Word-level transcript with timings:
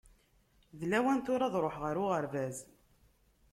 D 0.79 0.81
lawan 0.91 1.19
tura 1.25 1.45
ad 1.47 1.55
ṛuḥeɣ 1.63 1.83
ar 1.89 1.97
uɣerbaz. 2.03 2.57